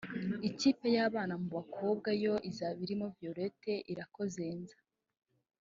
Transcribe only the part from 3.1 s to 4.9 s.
Violette Irakozenza